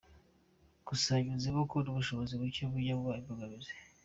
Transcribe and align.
Gusa 0.87 1.11
yunzemo 1.23 1.61
ko 1.71 1.77
n'ubushobozi 1.81 2.33
bucye 2.39 2.63
bujya 2.71 2.93
buba 2.97 3.15
imbogamizi. 3.21 3.73